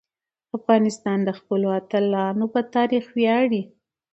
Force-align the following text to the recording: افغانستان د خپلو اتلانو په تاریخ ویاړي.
افغانستان 0.57 1.19
د 1.23 1.29
خپلو 1.39 1.67
اتلانو 1.79 2.45
په 2.53 2.61
تاریخ 2.75 3.05
ویاړي. 3.17 3.61